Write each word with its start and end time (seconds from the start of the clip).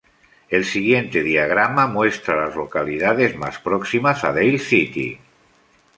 El 0.49 0.65
siguiente 0.65 1.21
diagrama 1.21 1.85
muestra 1.85 2.33
a 2.33 2.47
las 2.47 2.55
localidades 2.55 3.35
más 3.37 3.59
próximas 3.59 4.23
a 4.23 4.33
Dale 4.33 4.57
City. 4.57 5.19